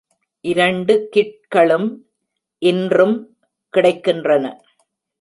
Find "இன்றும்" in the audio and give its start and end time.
2.61-3.37